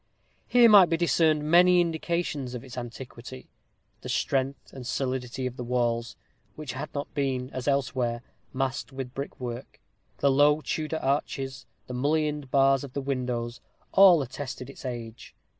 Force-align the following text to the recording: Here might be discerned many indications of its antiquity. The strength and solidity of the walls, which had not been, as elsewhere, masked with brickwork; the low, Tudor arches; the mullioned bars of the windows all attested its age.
Here 0.47 0.67
might 0.67 0.89
be 0.89 0.97
discerned 0.97 1.43
many 1.43 1.79
indications 1.79 2.55
of 2.55 2.63
its 2.63 2.75
antiquity. 2.75 3.51
The 4.01 4.09
strength 4.09 4.73
and 4.73 4.87
solidity 4.87 5.45
of 5.45 5.57
the 5.57 5.63
walls, 5.63 6.15
which 6.55 6.73
had 6.73 6.91
not 6.95 7.13
been, 7.13 7.51
as 7.51 7.67
elsewhere, 7.67 8.23
masked 8.51 8.91
with 8.91 9.13
brickwork; 9.13 9.79
the 10.17 10.31
low, 10.31 10.61
Tudor 10.61 10.97
arches; 10.97 11.67
the 11.85 11.93
mullioned 11.93 12.49
bars 12.49 12.83
of 12.83 12.93
the 12.93 13.01
windows 13.01 13.61
all 13.91 14.23
attested 14.23 14.71
its 14.71 14.85
age. 14.85 15.35